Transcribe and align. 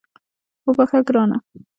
وبخښه 0.65 0.99
ګرانه 1.07 1.37